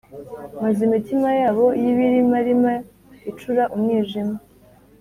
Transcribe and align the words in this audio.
maze 0.61 0.79
imitima 0.87 1.29
yabo 1.41 1.65
y’ibirimarima 1.81 2.71
icura 3.29 3.63
umwijima. 3.75 4.35